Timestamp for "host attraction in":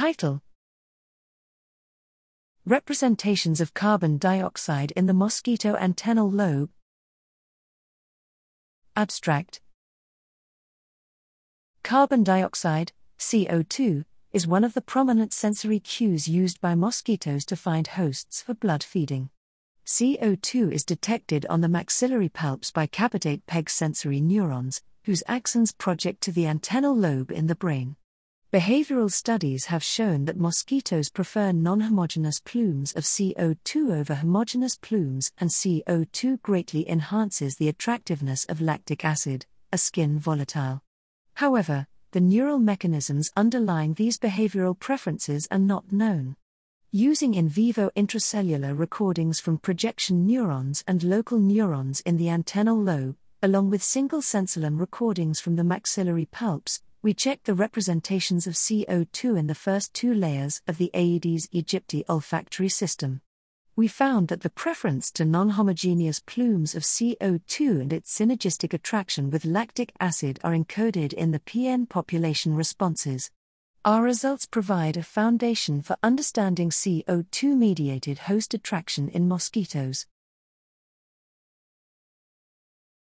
78.18-79.26